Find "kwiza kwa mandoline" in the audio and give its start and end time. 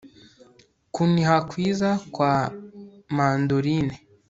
1.49-3.95